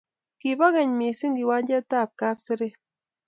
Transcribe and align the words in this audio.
Kibo 0.39 0.67
kenye 0.73 0.95
mising 0.99 1.33
kiwanjet 1.37 1.91
ab 1.99 2.09
Kapseret 2.19 2.75